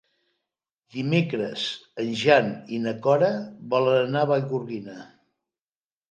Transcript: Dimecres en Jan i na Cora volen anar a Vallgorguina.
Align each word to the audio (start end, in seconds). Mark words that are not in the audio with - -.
Dimecres 0.93 1.65
en 2.03 2.07
Jan 2.21 2.49
i 2.77 2.79
na 2.85 2.93
Cora 3.07 3.29
volen 3.75 3.99
anar 4.07 4.23
a 4.27 4.31
Vallgorguina. 4.31 4.97